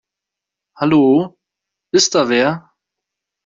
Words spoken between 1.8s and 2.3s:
ist da